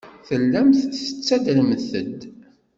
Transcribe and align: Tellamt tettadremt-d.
Tellamt 0.27 0.89
tettadremt-d. 1.01 2.19